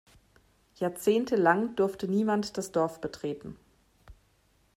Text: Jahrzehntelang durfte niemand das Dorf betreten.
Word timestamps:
Jahrzehntelang 0.77 1.75
durfte 1.75 2.07
niemand 2.07 2.57
das 2.57 2.71
Dorf 2.71 3.01
betreten. 3.01 3.55